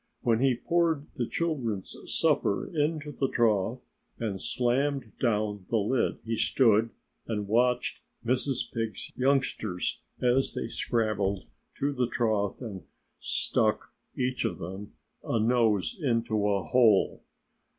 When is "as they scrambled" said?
10.19-11.45